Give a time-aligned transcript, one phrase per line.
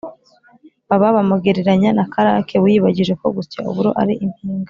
[0.87, 4.59] baba bamugereranya na karake wiyibagije ko gusya uburo ari impingane.